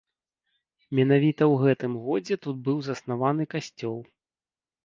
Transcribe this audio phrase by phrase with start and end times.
[0.99, 3.99] Менавіта ў гэтым годзе тут быў заснаваны касцёл.